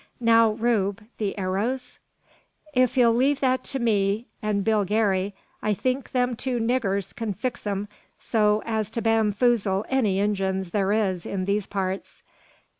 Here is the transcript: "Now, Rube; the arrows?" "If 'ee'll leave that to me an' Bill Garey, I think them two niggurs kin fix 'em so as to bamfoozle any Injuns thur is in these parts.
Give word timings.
"Now, 0.19 0.53
Rube; 0.53 1.03
the 1.19 1.37
arrows?" 1.37 1.99
"If 2.73 2.97
'ee'll 2.97 3.13
leave 3.13 3.39
that 3.41 3.63
to 3.65 3.77
me 3.77 4.25
an' 4.41 4.61
Bill 4.61 4.83
Garey, 4.83 5.33
I 5.61 5.75
think 5.75 6.11
them 6.11 6.35
two 6.35 6.59
niggurs 6.59 7.13
kin 7.13 7.35
fix 7.35 7.67
'em 7.67 7.87
so 8.17 8.63
as 8.65 8.89
to 8.89 9.01
bamfoozle 9.03 9.85
any 9.89 10.17
Injuns 10.19 10.69
thur 10.69 10.91
is 10.91 11.27
in 11.27 11.45
these 11.45 11.67
parts. 11.67 12.23